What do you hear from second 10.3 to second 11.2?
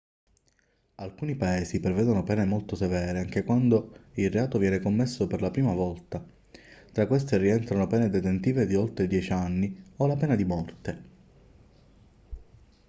di morte